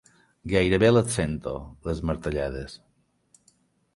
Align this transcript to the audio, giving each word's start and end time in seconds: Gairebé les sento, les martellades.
Gairebé 0.53 0.89
les 0.93 1.11
sento, 1.17 1.53
les 1.89 2.01
martellades. 2.11 2.79